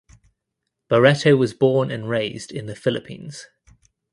Barretto 0.89 1.37
was 1.37 1.53
born 1.53 1.91
and 1.91 2.09
raised 2.09 2.51
in 2.51 2.65
the 2.65 2.75
Philippines. 2.75 3.45